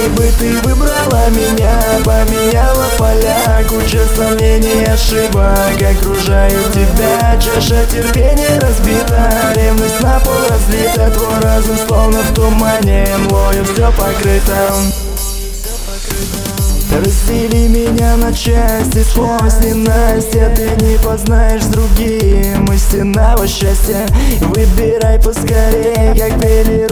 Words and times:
Если 0.00 0.12
бы 0.12 0.32
ты 0.38 0.56
выбрала 0.66 1.28
меня 1.28 1.78
Поменяла 2.06 2.86
поля 2.96 3.62
Куча 3.68 3.98
сомнений 4.16 4.84
ошибок 4.84 5.76
Окружают 5.76 6.72
тебя 6.72 7.38
Чаша 7.38 7.84
терпения 7.84 8.58
разбита 8.60 9.52
Ревность 9.54 10.00
на 10.00 10.18
пол 10.20 10.32
разлита 10.48 11.10
Твой 11.10 11.38
разум 11.42 11.76
словно 11.86 12.18
в 12.22 12.32
тумане 12.32 13.08
Млою 13.28 13.62
все 13.66 13.92
покрыто. 13.92 14.72
Раздели 16.96 17.68
меня 17.68 18.16
на 18.16 18.32
части 18.32 19.02
сквозь 19.02 19.60
ненастье 19.62 20.50
Ты 20.56 20.82
не 20.82 20.98
познаешь 20.98 21.64
другим 21.66 22.64
истинного 22.72 23.46
счастья 23.46 24.06
Выбирай 24.40 25.20
поскорее, 25.20 26.14
как 26.18 26.40
пели 26.40 26.86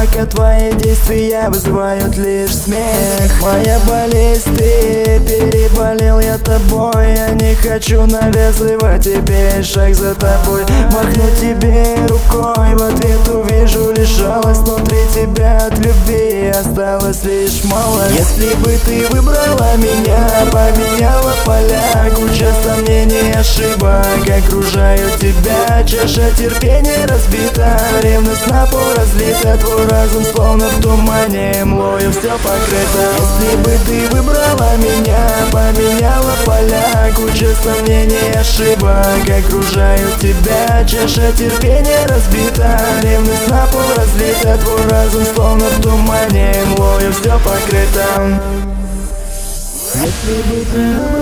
пока 0.00 0.24
твои 0.24 0.72
действия 0.74 1.48
вызывают 1.48 2.16
лишь 2.16 2.54
смех. 2.54 3.42
Моя 3.42 3.78
болезнь, 3.80 4.56
ты 4.56 5.20
переболел 5.26 6.20
я 6.20 6.38
тобой 6.38 6.99
хочу 7.62 8.06
навязывать 8.06 9.02
тебе 9.02 9.62
шаг 9.62 9.94
за 9.94 10.14
тобой. 10.14 10.64
Махну 10.92 11.30
тебе 11.38 11.96
рукой, 12.08 12.74
в 12.74 12.82
ответ 12.82 13.28
увижу 13.28 13.92
лишь 13.92 14.08
жалость 14.08 14.60
Внутри 14.70 14.98
тебя 15.12 15.58
от 15.66 15.78
любви. 15.78 16.48
Осталось 16.48 17.24
лишь 17.24 17.64
мало. 17.64 18.02
Если 18.12 18.54
бы 18.56 18.78
ты 18.84 19.06
выбрала 19.08 19.76
меня, 19.76 20.28
поменяла 20.52 21.32
поля. 21.44 22.08
Куча 22.14 22.46
сомнений 22.62 23.32
ошибок 23.32 24.06
окружают 24.28 25.16
тебя. 25.16 25.82
Чаша 25.84 26.30
терпения 26.36 27.06
разбита, 27.06 27.80
ревность 28.02 28.46
на 28.46 28.66
пол 28.66 28.80
разлита. 28.96 29.56
Твой 29.58 29.86
разум 29.88 30.24
словно 30.24 30.68
в 30.68 30.80
тумане, 30.80 31.64
млою 31.64 32.12
все 32.12 32.30
покрыто. 32.38 33.02
Если 33.18 33.56
бы 33.56 33.76
ты 33.86 34.14
выбрала 34.14 34.76
меня, 34.76 35.18
поменяла 35.50 36.34
поля. 36.44 37.10
Куча 37.16 37.49
сомнений 37.54 38.32
и 38.32 38.36
ошибок 38.36 39.22
окружают 39.28 40.18
тебя 40.20 40.84
Чаша 40.86 41.32
терпения 41.32 42.06
разбита, 42.08 42.78
ревность 43.02 43.48
на 43.48 43.66
пол 43.66 43.80
разлита 43.96 44.58
Твой 44.58 44.86
разум 44.88 45.24
словно 45.24 45.66
в 45.66 45.80
тумане, 45.80 46.52
млою 46.76 47.12
все 47.12 47.38
покрыто. 47.40 48.40
Если 49.94 50.42
бы 50.42 50.64
ты 50.72 51.19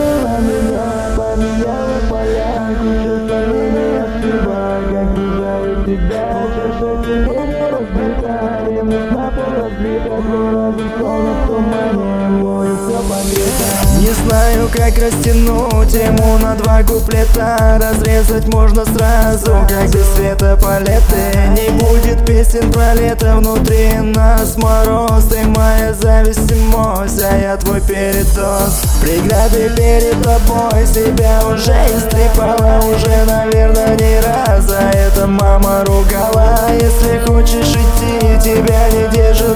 как 14.72 14.98
растянуть 14.98 15.94
ему 15.94 16.38
на 16.38 16.54
два 16.54 16.82
куплета 16.82 17.78
Разрезать 17.80 18.46
можно 18.48 18.84
сразу, 18.84 19.52
как 19.68 19.90
без 19.90 20.06
света 20.14 20.58
палеты 20.60 21.32
Не 21.56 21.70
будет 21.78 22.24
песен 22.26 22.70
про 22.72 22.94
лето, 22.94 23.36
внутри 23.36 23.92
нас 24.00 24.56
мороз 24.56 25.24
Ты 25.30 25.44
моя 25.44 25.94
зависть 25.94 26.50
и 26.50 26.54
мось, 26.54 27.20
а 27.20 27.36
я 27.36 27.56
твой 27.56 27.80
передоз 27.80 28.98
Преграды 29.00 29.70
перед 29.76 30.22
тобой 30.22 30.86
себя 30.86 31.40
уже 31.46 31.74
истрепала 31.96 32.80
Уже, 32.84 33.24
наверное, 33.26 33.96
не 33.96 34.20
раз, 34.20 34.70
а 34.70 34.90
это 34.90 35.26
мама 35.26 35.84
ругала 35.86 36.68
Если 36.74 37.18
хочешь 37.26 37.70
идти, 37.70 38.38
тебя 38.42 38.88
не 38.90 39.16
держит 39.16 39.47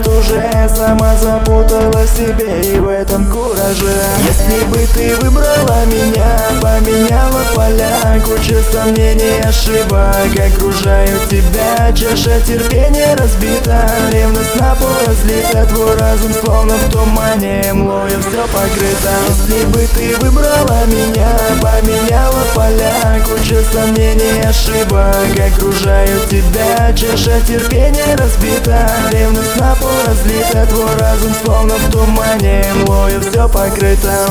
уже 0.64 0.68
Сама 0.74 1.14
запутала 1.16 2.06
себе 2.06 2.60
и 2.62 2.78
в 2.78 2.88
этом 2.88 3.26
кураже. 3.30 4.02
Если 4.26 4.64
бы 4.64 4.78
ты 4.94 5.14
выбрала 5.16 5.84
меня, 5.86 6.38
поменяла 6.60 7.42
поля 7.54 8.20
Куча 8.24 8.62
сомнений 8.62 9.40
ошибок 9.46 10.32
окружают 10.46 11.28
тебя. 11.28 11.92
Чаша 11.94 12.40
терпения 12.40 13.14
разбита, 13.16 13.88
ревность 14.12 14.56
на 14.60 14.74
пол 14.74 14.88
разлита. 15.06 15.66
Твой 15.66 15.96
разум 15.96 16.32
словно 16.32 16.74
в 16.74 16.90
тумане, 16.90 17.72
млою 17.72 18.20
все 18.20 18.42
покрыто. 18.48 19.12
Если 19.28 19.64
бы 19.66 19.86
ты 19.94 20.16
выбрала 20.20 20.84
меня, 20.86 21.21
сомнений 23.72 24.40
ошибок 24.46 25.54
окружают 25.54 26.28
тебя. 26.28 26.92
Чаша 26.94 27.40
терпения 27.46 28.16
разбита, 28.16 28.90
ревность 29.10 29.56
на 29.56 29.74
пол 29.76 29.88
разлита. 30.06 30.66
Твой 30.66 30.94
разум 30.98 31.32
словно 31.42 31.74
в 31.74 31.90
тумане, 31.90 32.64
млою 32.84 33.20
все 33.20 33.48
покрыто 33.48 34.28